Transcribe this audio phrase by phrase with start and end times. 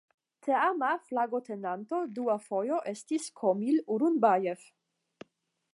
[0.45, 4.67] Teama flagotenanto duafoje estis "Komil Urunbajev".